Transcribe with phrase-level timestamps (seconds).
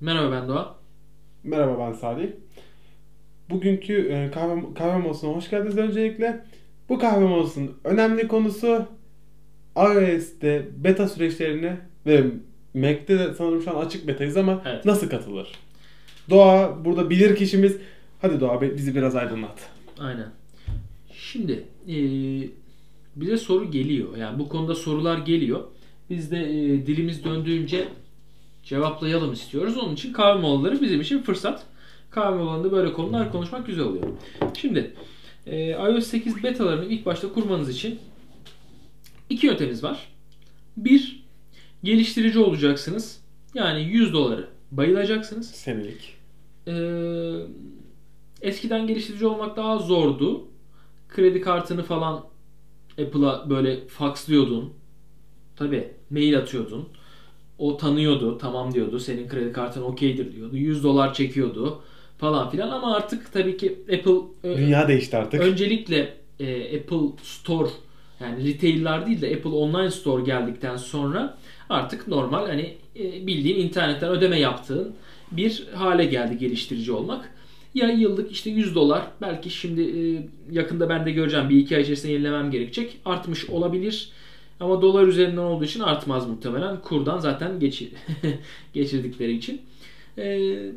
[0.00, 0.76] Merhaba ben Doğa.
[1.44, 2.28] Merhaba ben Salih.
[3.50, 6.44] Bugünkü e, kahve, kahve molasına hoş geldiniz öncelikle.
[6.88, 8.86] Bu kahve molasının önemli konusu
[9.76, 11.76] iOS'te beta süreçlerini
[12.06, 12.24] ve
[12.74, 14.84] Mac'te de sanırım şu an açık betayız ama Evet.
[14.84, 15.52] nasıl katılır?
[16.30, 17.76] Doğa burada bilir kişimiz.
[18.22, 19.68] Hadi Doğa bizi biraz aydınlat.
[19.98, 20.28] Aynen.
[21.12, 22.48] Şimdi eee,
[23.16, 24.16] bize soru geliyor.
[24.16, 25.60] Yani bu konuda sorular geliyor.
[26.10, 27.88] Biz de eee, dilimiz döndüğünce
[28.62, 29.76] cevaplayalım istiyoruz.
[29.78, 31.66] Onun için kahve molaları bizim için fırsat.
[32.10, 34.04] Kahve molalarında böyle konular konuşmak güzel oluyor.
[34.56, 34.94] Şimdi
[35.46, 37.98] eee, iOS 8 betalarını ilk başta kurmanız için
[39.30, 40.08] iki yöntemimiz var.
[40.76, 41.24] Bir,
[41.84, 43.20] geliştirici olacaksınız.
[43.54, 45.50] Yani 100 doları bayılacaksınız.
[45.50, 46.14] Senelik.
[46.66, 46.72] Ee,
[48.40, 50.48] eskiden geliştirici olmak daha zordu.
[51.08, 52.24] Kredi kartını falan
[52.98, 54.72] Apple'a böyle faxlıyordun.
[55.56, 56.88] Tabi mail atıyordun.
[57.60, 59.00] O tanıyordu, tamam diyordu.
[59.00, 60.56] Senin kredi kartın okeydir diyordu.
[60.56, 61.82] 100 dolar çekiyordu
[62.18, 65.40] falan filan ama artık tabii ki Apple Dünya değişti artık.
[65.40, 67.68] öncelikle e, Apple Store
[68.20, 74.10] yani retailer değil de Apple Online Store geldikten sonra artık normal hani e, bildiğin internetten
[74.10, 74.94] ödeme yaptığın
[75.32, 77.34] bir hale geldi geliştirici olmak.
[77.74, 81.82] Ya yıllık işte 100 dolar belki şimdi e, yakında ben de göreceğim bir iki ay
[81.82, 82.96] içerisinde yenilemem gerekecek.
[83.04, 84.12] Artmış olabilir.
[84.60, 86.80] Ama dolar üzerinden olduğu için artmaz muhtemelen.
[86.80, 87.88] Kurdan zaten geçir
[88.72, 89.60] geçirdikleri için.
[90.18, 90.24] Ee,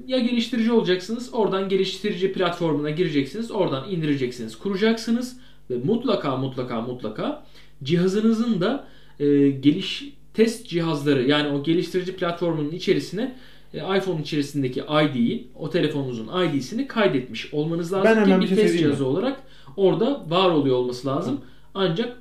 [0.07, 1.33] ya geliştirici olacaksınız.
[1.33, 3.51] Oradan geliştirici platformuna gireceksiniz.
[3.51, 4.55] Oradan indireceksiniz.
[4.55, 5.37] Kuracaksınız.
[5.69, 7.45] Ve mutlaka mutlaka mutlaka
[7.83, 8.87] cihazınızın da
[9.19, 13.35] e, geliş test cihazları yani o geliştirici platformunun içerisine
[13.73, 18.57] e, iPhone içerisindeki ID'yi, o telefonunuzun ID'sini kaydetmiş olmanız lazım Ben ki bir bir şey
[18.57, 18.79] test mi?
[18.79, 19.43] cihazı olarak
[19.77, 21.41] orada var oluyor olması lazım.
[21.73, 22.17] Ancak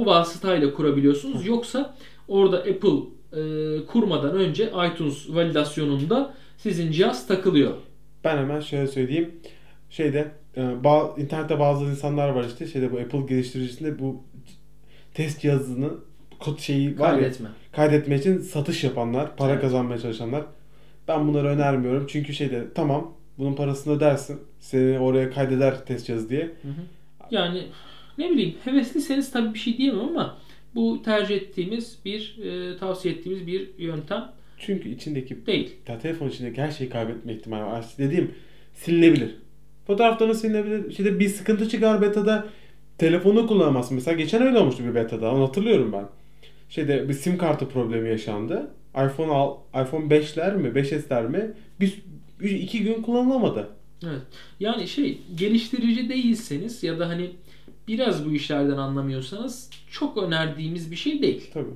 [0.00, 1.46] o vasıtayla kurabiliyorsunuz.
[1.46, 1.94] Yoksa
[2.28, 2.98] orada Apple
[3.32, 3.40] e,
[3.86, 7.72] kurmadan önce iTunes validasyonunda sizin cihaz takılıyor.
[8.24, 9.34] Ben hemen şöyle söyleyeyim.
[9.90, 14.22] Şeyde e, ba- internette bazı insanlar var işte şeyde bu Apple geliştiricisinde bu
[15.14, 15.90] test cihazını
[16.38, 17.30] kod şeyi var ya
[17.72, 18.16] Kaydetme.
[18.16, 19.62] için satış yapanlar, para Evet.
[19.62, 20.42] kazanmaya çalışanlar.
[21.08, 22.06] Ben bunları önermiyorum.
[22.06, 24.40] Çünkü şeyde tamam bunun parasını ödersin.
[24.60, 26.50] Seni oraya kaydeder test cihazı diye.
[27.30, 27.62] Yani
[28.18, 30.38] ne bileyim hevesliyseniz tabii bir şey diyemem ama
[30.74, 35.70] bu tercih ettiğimiz bir e, tavsiye ettiğimiz bir yöntem Çünkü içindeki değil.
[35.88, 37.84] ya telefon içindeki her şeyi kaybetme ihtimali var.
[37.98, 38.30] Dediğim
[38.74, 39.34] silinebilir.
[39.86, 40.90] Fotoğraflarını silinebilir.
[40.90, 42.46] İşte bir sıkıntı çıkar betada
[42.98, 43.94] telefonu kullanamazsın.
[43.94, 45.34] Mesela geçen öyle olmuştu bir betada.
[45.34, 46.08] Onu hatırlıyorum ben.
[46.68, 48.70] Şeyde bir sim kartı problemi yaşandı.
[48.90, 51.50] iPhone al, iPhone 5'ler mi 5S'ler mi
[51.80, 52.02] bir
[52.50, 53.68] iki gün kullanılamadı.
[54.04, 54.22] Evet.
[54.60, 57.30] Yani şey geliştirici değilseniz ya da hani
[57.88, 61.50] biraz bu işlerden anlamıyorsanız çok önerdiğimiz bir şey değil.
[61.54, 61.74] Tabii.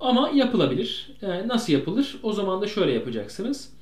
[0.00, 1.10] Ama yapılabilir.
[1.22, 2.16] Yani nasıl yapılır?
[2.22, 3.72] O zaman da şöyle yapacaksınız.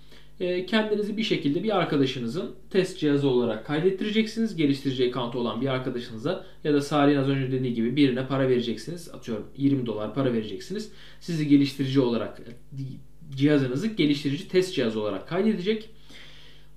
[0.40, 4.56] Ee, Kendinizi bir şekilde bir arkadaşınızın test cihazı olarak kaydettireceksiniz.
[4.56, 9.08] Geliştirici account'u olan bir arkadaşınıza ya da Salih'in az önce dediği gibi birine para vereceksiniz.
[9.08, 10.92] Atıyorum 20 dolar para vereceksiniz.
[11.20, 12.40] Sizi geliştirici olarak
[13.36, 15.90] cihazınızı geliştirici test cihazı olarak kaydedecek.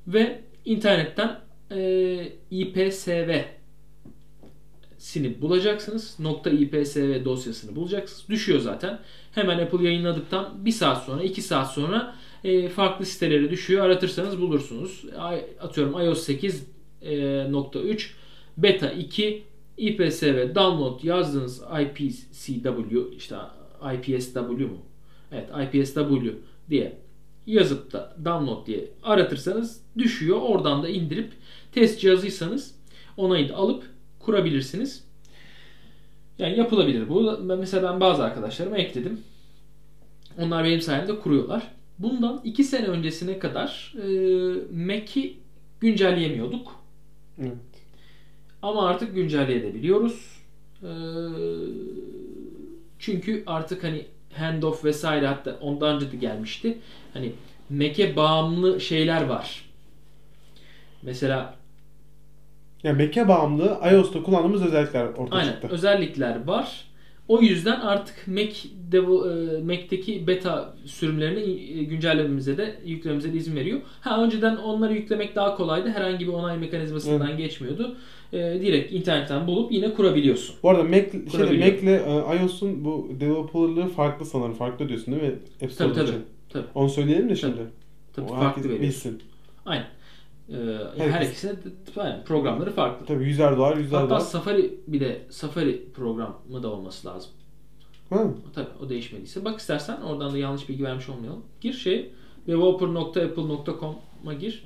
[0.08, 1.40] Ve internetten
[1.72, 3.42] e, IPSV
[5.04, 6.20] sini bulacaksınız.
[6.20, 8.30] Nokta .ipsv dosyasını bulacaksınız.
[8.30, 9.00] Düşüyor zaten.
[9.32, 13.86] Hemen Apple yayınladıktan bir saat sonra, iki saat sonra e, farklı sitelere düşüyor.
[13.86, 15.06] Aratırsanız bulursunuz.
[15.62, 16.68] Atıyorum iOS 8
[17.02, 18.16] e, nokta 3
[18.58, 19.44] beta 2
[19.78, 23.36] IPSV download yazdığınız IPCW işte
[23.94, 24.78] IPSW mu?
[25.32, 26.34] Evet IPSW
[26.70, 26.98] diye
[27.48, 30.38] yazıp da download diye aratırsanız düşüyor.
[30.42, 31.32] Oradan da indirip
[31.72, 32.76] test cihazıysanız
[33.18, 33.93] onayı da alıp
[34.26, 35.04] kurabilirsiniz.
[36.38, 37.40] Yani yapılabilir bu.
[37.42, 39.22] Mesela ben bazı arkadaşlarıma ekledim.
[40.38, 41.68] Onlar benim sayemde kuruyorlar.
[42.00, 44.06] Bundan 2 sene öncesine kadar e,
[44.86, 45.38] Mac'i
[45.80, 46.76] güncelleyemiyorduk.
[47.42, 47.54] Evet.
[48.62, 50.42] Ama artık güncelleyebiliyoruz.
[50.84, 50.92] E,
[53.00, 56.78] çünkü artık hani handoff vesaire hatta ondan önce de gelmişti.
[57.14, 57.32] Hani
[57.70, 59.70] Mac'e bağımlı şeyler var.
[61.02, 61.56] Mesela
[62.84, 65.68] Yani Mac'e bağımlı iOS'ta kullandığımız özellikler ortaya Aynen çıktı.
[65.72, 66.86] özellikler var.
[67.28, 68.54] O yüzden artık Mac
[68.92, 71.40] devo, e, Mac'teki beta sürümlerini
[71.80, 73.80] e, güncellememize de yüklememize de izin veriyor.
[74.02, 75.90] Ha önceden onları yüklemek daha kolaydı.
[75.90, 77.96] Herhangi bir onay mekanizmasından geçmiyordu.
[78.34, 80.56] E, direkt internetten bulup yine kurabiliyorsun.
[80.64, 81.74] Bu arada Mac, Kurabiliyor.
[81.74, 81.84] Mac'le
[82.38, 84.54] e, iOS'un bu developerlığı farklı sanırım.
[84.54, 85.40] Farklı diyorsun değil mi?
[85.64, 86.18] App Store Tabii tabii.
[86.50, 87.62] Tabii, Onu söyleyelim de şimdi.
[88.14, 88.80] tabii O farklı herkes veriyor.
[88.82, 89.22] bilsin.
[89.66, 89.86] Aynen.
[90.50, 90.56] E,
[90.98, 93.06] her Herkes- ikisine de- aynen, programları farklı.
[93.06, 94.20] Tabii yüzer dolar, yüzer Hatta dolar.
[94.20, 97.32] Safari bir de Safari programı da olması lazım.
[98.10, 98.24] Ha.
[98.56, 99.46] Tabii o değişmediyse.
[99.46, 101.44] Bak istersen oradan da yanlış bilgi vermiş olmayalım.
[101.62, 102.12] Gir şey
[102.48, 104.64] developer.apple.com'a gir.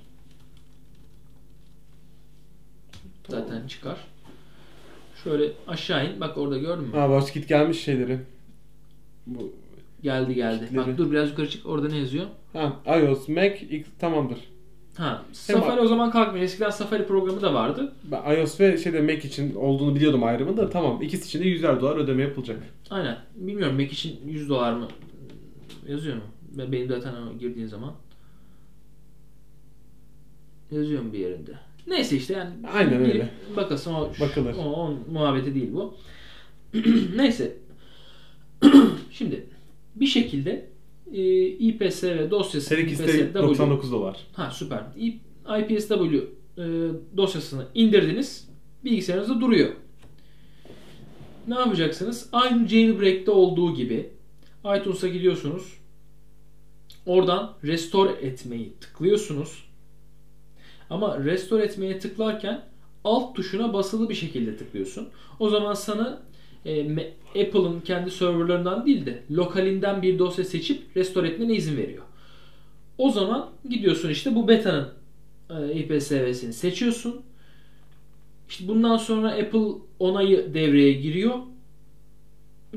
[3.29, 3.97] Zaten çıkar.
[5.23, 6.21] Şöyle aşağı in.
[6.21, 6.91] Bak orada gördün mü?
[6.95, 8.19] Ha başkit gelmiş şeyleri.
[9.27, 9.53] Bu
[10.03, 10.65] Geldi geldi.
[10.65, 10.87] Kitleri.
[10.87, 11.65] Bak dur biraz yukarı çık.
[11.65, 12.25] Orada ne yazıyor?
[12.53, 14.39] ha iOS, Mac X tamamdır.
[14.97, 16.41] Ha, Safari o zaman kalkmış.
[16.41, 17.93] Eskiden Safari programı da vardı.
[18.03, 21.01] Ben iOS ve şeyde Mac için olduğunu biliyordum ayrımı da tamam.
[21.01, 22.57] İkisi için de 100'er dolar ödeme yapılacak.
[22.89, 23.17] Aynen.
[23.35, 24.87] Bilmiyorum Mac için 100 dolar mı
[25.87, 26.21] yazıyor mu?
[26.57, 27.93] Ben- Benim zaten girdiğin zaman
[30.71, 31.51] yazıyor mu bir yerinde?
[31.87, 33.29] Neyse işte yani Aynen öyle.
[33.55, 34.55] Bakasın o, Bakılır.
[34.57, 35.95] o, o muhabbeti değil bu.
[37.15, 37.55] Neyse.
[39.11, 39.45] Şimdi
[39.95, 40.69] bir şekilde
[41.13, 44.17] e, IPS ve dosyası Serik iste IPSW 99 dolar.
[44.33, 44.83] Ha süper.
[45.59, 46.17] IPSW
[46.57, 46.63] e,
[47.17, 48.47] dosyasını indirdiniz.
[48.83, 49.69] Bilgisayarınızda duruyor.
[51.47, 52.29] Ne yapacaksınız?
[52.31, 54.09] Aynı jailbreak'te olduğu gibi
[54.77, 55.73] iTunes'a gidiyorsunuz.
[57.05, 59.63] Oradan restore etmeyi tıklıyorsunuz.
[60.89, 62.65] Ama restore etmeye tıklarken
[63.03, 65.09] alt tuşuna basılı bir şekilde tıklıyorsun.
[65.39, 66.21] O zaman sana
[67.29, 72.03] Apple'ın kendi serverlarından değil de lokalinden bir dosya seçip restore etmene izin veriyor.
[72.97, 74.89] O zaman gidiyorsun işte bu beta'nın
[75.49, 77.21] e, IPSV'sini seçiyorsun.
[78.49, 79.67] İşte bundan sonra Apple
[79.99, 81.35] onayı devreye giriyor.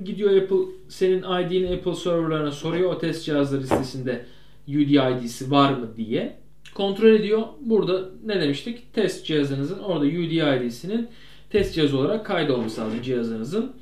[0.04, 0.56] Gidiyor Apple
[0.88, 2.92] senin ID'ni Apple serverlarına soruyor.
[2.92, 4.24] O test cihazları listesinde
[4.68, 6.36] UD ID'si var mı diye.
[6.74, 7.42] Kontrol ediyor.
[7.60, 8.94] Burada ne demiştik?
[8.94, 11.08] Test cihazınızın orada UD ID'sinin
[11.50, 13.72] test cihazı olarak kaydolması lazım cihazınızın.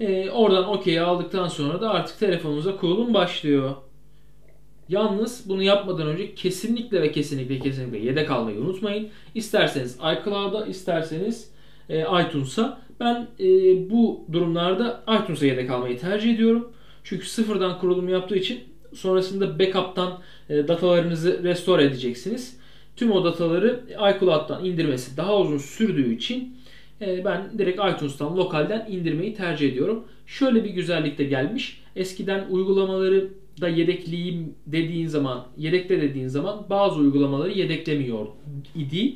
[0.00, 3.74] E, oradan OK'yi aldıktan sonra da artık telefonunuza kurulum başlıyor.
[4.88, 9.08] Yalnız bunu yapmadan önce kesinlikle ve kesinlikle kesinlikle yedek almayı unutmayın.
[9.34, 11.50] İsterseniz iCloud'a isterseniz
[11.88, 12.80] e, iTunes'a.
[13.00, 13.46] Ben e,
[13.90, 16.72] bu durumlarda iTunes'a yedek almayı tercih ediyorum.
[17.04, 18.60] Çünkü sıfırdan kurulum yaptığı için
[18.94, 20.18] sonrasında backup'tan
[20.50, 22.58] e, datalarınızı restore edeceksiniz.
[22.96, 26.57] Tüm o dataları iCloud'dan indirmesi daha uzun sürdüğü için
[27.00, 30.04] ben direkt iTunes'tan lokalden indirmeyi tercih ediyorum.
[30.26, 31.80] Şöyle bir güzellik de gelmiş.
[31.96, 33.28] Eskiden uygulamaları
[33.60, 38.26] da yedekleyeyim dediğin zaman, yedekle dediğin zaman bazı uygulamaları yedeklemiyor
[38.74, 39.14] idi.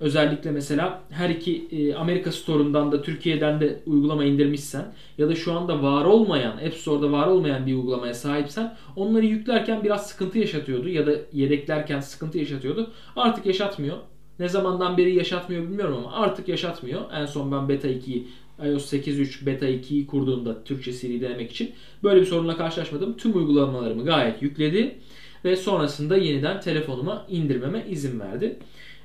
[0.00, 4.84] Özellikle mesela her iki e, Amerika Store'undan da Türkiye'den de uygulama indirmişsen
[5.18, 9.84] ya da şu anda var olmayan, App Store'da var olmayan bir uygulamaya sahipsen onları yüklerken
[9.84, 12.90] biraz sıkıntı yaşatıyordu ya da yedeklerken sıkıntı yaşatıyordu.
[13.16, 13.96] Artık yaşatmıyor.
[14.38, 17.00] Ne zamandan beri yaşatmıyor bilmiyorum ama artık yaşatmıyor.
[17.12, 18.28] En son ben Beta 2'yi
[18.64, 23.16] iOS 8.3 Beta 2'yi kurduğumda Türkçe Siri denemek için böyle bir sorunla karşılaşmadım.
[23.16, 24.98] Tüm uygulamalarımı gayet yükledi
[25.44, 28.56] ve sonrasında yeniden telefonuma indirmeme izin verdi.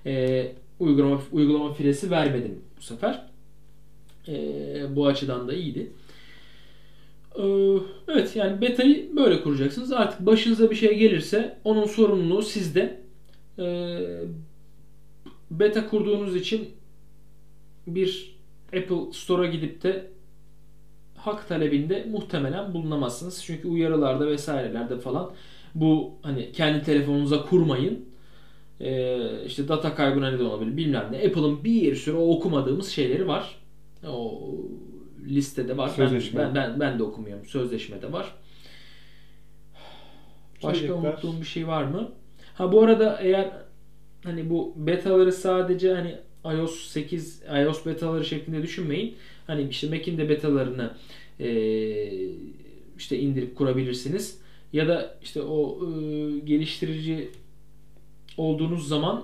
[0.05, 3.25] Ee, uygulama uygulama firesi vermedim bu sefer.
[4.27, 5.91] Ee, bu açıdan da iyiydi.
[7.39, 7.43] Ee,
[8.07, 9.91] evet yani beta'yı böyle kuracaksınız.
[9.91, 12.99] Artık başınıza bir şey gelirse onun sorumluluğu sizde.
[13.59, 13.99] Ee,
[15.59, 16.69] beta kurduğunuz için
[17.87, 18.35] bir
[18.67, 20.07] Apple Store'a gidip de
[21.17, 23.43] hak talebinde muhtemelen bulunamazsınız.
[23.43, 25.31] Çünkü uyarılarda vesairelerde falan
[25.75, 28.05] bu hani kendi telefonunuza kurmayın.
[28.81, 31.17] Ee, işte data kaybına neden olabilir bilmem ne.
[31.17, 33.55] Apple'ın bir sürü o okumadığımız şeyleri var.
[34.07, 34.41] O
[35.25, 35.91] listede var.
[35.97, 37.45] Ben, ben, ben, ben de okumuyorum.
[37.45, 38.35] Sözleşmede var.
[40.63, 41.09] Başka Söyleyecekler.
[41.11, 42.11] unuttuğum bir şey var mı?
[42.55, 43.51] Ha bu arada eğer
[44.23, 46.15] hani bu betaları sadece hani
[46.45, 49.15] iOS 8, iOS betaları şeklinde düşünmeyin.
[49.47, 50.91] Hani işte Mac'in de betalarını
[51.39, 52.29] eee,
[52.97, 54.37] işte indirip kurabilirsiniz.
[54.73, 57.29] Ya da işte o eee, geliştirici
[58.37, 59.23] olduğunuz zaman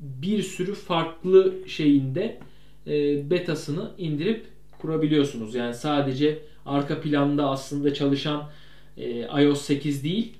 [0.00, 2.38] bir sürü farklı şeyinde
[2.86, 4.46] eee, betasını indirip
[4.78, 5.54] kurabiliyorsunuz.
[5.54, 8.50] Yani sadece arka planda aslında çalışan
[8.96, 10.32] eee, iOS 8 değil.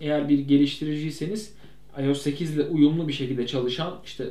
[0.00, 1.54] Eğer bir geliştiriciyseniz
[1.98, 4.30] iOS 8 ile uyumlu bir şekilde çalışan işte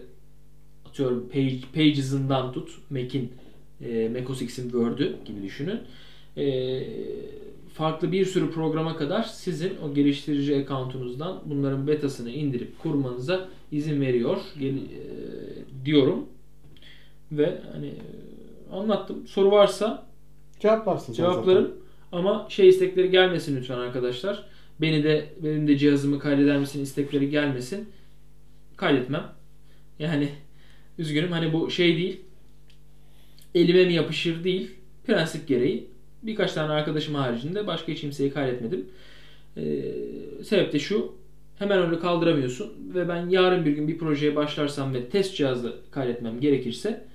[0.85, 3.31] atıyorum Page, Pages'ından tut Mac'in
[3.81, 5.79] e, Mac OS X'in Word'ü gibi düşünün.
[6.37, 6.83] E,
[7.73, 14.37] farklı bir sürü programa kadar sizin o geliştirici account'unuzdan bunların betasını indirip kurmanıza izin veriyor
[14.59, 16.25] gel- e, diyorum.
[17.31, 19.27] Ve hani e, anlattım.
[19.27, 20.05] Soru varsa
[20.59, 21.71] Cevaplarsın cevaplarım.
[22.11, 24.45] Ama şey istekleri gelmesin lütfen arkadaşlar.
[24.81, 27.89] Beni de benim de cihazımı kaydeder misin istekleri gelmesin.
[28.77, 29.31] Kaydetmem.
[29.99, 30.29] Yani
[30.97, 32.21] üzgünüm hani bu şey değil.
[33.55, 34.71] Elime mi yapışır değil.
[35.05, 35.87] Prensip gereği
[36.23, 38.85] birkaç tane arkadaşım haricinde başka hiç kimseyi kaydetmedim.
[39.57, 39.63] Ee,
[40.43, 41.15] sebep de şu.
[41.59, 46.39] Hemen öyle kaldıramıyorsun ve ben yarın bir gün bir projeye başlarsam ve test cihazla kaydetmem
[46.39, 47.05] gerekirse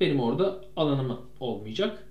[0.00, 2.04] benim orada alanım olmayacak.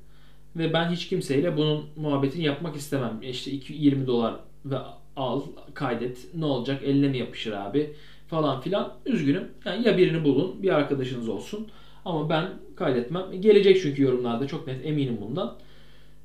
[0.56, 3.20] Ve ben hiç kimseyle bunun muhabbetini yapmak istemem.
[3.22, 4.78] İşte iki- 20 dolar ve
[5.16, 5.42] al,
[5.74, 6.36] kaydet.
[6.36, 6.84] Ne olacak?
[6.84, 7.94] Eline mi yapışır abi?
[8.28, 8.94] Falan filan.
[9.06, 9.48] Üzgünüm.
[9.66, 11.68] Yani ya birini bulun, bir arkadaşınız olsun.
[12.06, 13.42] Ama ben kaydetmem.
[13.42, 15.56] Gelecek çünkü yorumlarda çok net eminim bundan.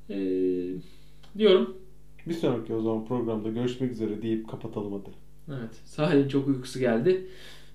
[0.09, 0.15] Ee,
[1.37, 1.77] diyorum.
[2.27, 5.09] Bir sonraki o zaman programda görüşmek üzere deyip kapatalım hadi.
[5.59, 5.75] Evet.
[5.85, 7.27] Salih'in çok uykusu geldi.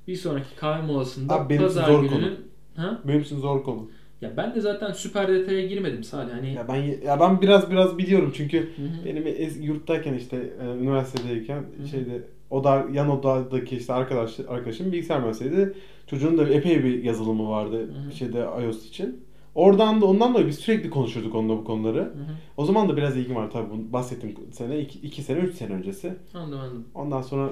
[0.09, 2.37] Bir sonraki kahve molasında Abi benim için pazar zor gününün konu.
[2.77, 3.01] Ha?
[3.05, 3.91] Benim için zor konu.
[4.23, 6.33] Ya ben de zaten süper detaya girmedim Salih.
[6.33, 9.05] Hani Ya ben ya ben biraz biraz biliyorum çünkü Hı hı.
[9.05, 11.89] benim ez, yurttayken işte e, üniversitedeyken hı.
[11.89, 15.75] şeyde oda yan odadaki işte arkadaş arkadaşım bilgisayar mühendisiydi.
[16.07, 18.13] Çocuğun da epey bir yazılımı vardı hı.
[18.17, 19.25] şeyde iOS için.
[19.55, 21.99] Oradan da ondan dolayı biz sürekli konuşurduk onunla bu konuları.
[21.99, 22.33] Hı hı.
[22.57, 26.15] O zaman da biraz ilgim var tabii bunu bahsettiğim sene 2 sene 3 sene öncesi.
[26.35, 26.85] Anladım anladım.
[26.95, 27.51] Ondan sonra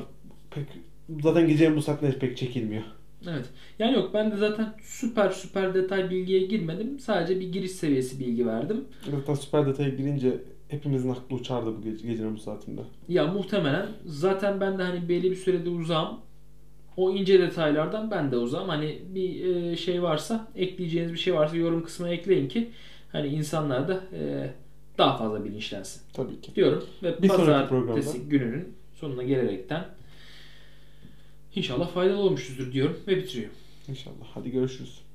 [0.50, 0.66] pek
[1.22, 2.82] zaten gecenin bu saatinde pek çekilmiyor.
[3.28, 3.44] Evet.
[3.78, 6.98] Yani yok ben de zaten süper süper detay bilgiye girmedim.
[6.98, 8.84] Sadece bir giriş seviyesi bilgi verdim.
[9.10, 12.80] Zaten süper detaya girince hepimizin aklı uçardı bu gece, gecenin bu saatinde.
[13.08, 16.18] Ya muhtemelen zaten ben de hani belli bir sürede uzağım.
[16.96, 18.68] O ince detaylardan ben de uzağım.
[18.68, 22.70] Hani bir e, şey varsa, ekleyeceğiniz bir şey varsa yorum kısmına ekleyin ki
[23.12, 24.50] hani insanlar da e,
[24.98, 26.54] daha fazla bilinçlensin Tabii ki.
[26.54, 26.84] diyorum.
[27.02, 29.84] Ve Bir pazartesi gününün sonuna gelerekten
[31.56, 33.56] inşallah faydalı olmuşuzdur diyorum ve bitiriyorum.
[33.88, 34.26] İnşallah.
[34.34, 35.09] Hadi görüşürüz.